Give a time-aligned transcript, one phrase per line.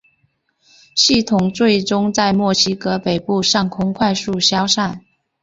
[0.95, 5.05] 系统最终在墨西哥北部上空快速消散。